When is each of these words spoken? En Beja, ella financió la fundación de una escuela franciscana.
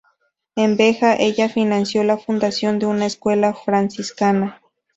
En 0.55 0.77
Beja, 0.77 1.13
ella 1.15 1.47
financió 1.47 2.03
la 2.03 2.17
fundación 2.17 2.79
de 2.79 2.87
una 2.87 3.05
escuela 3.05 3.53
franciscana. 3.53 4.59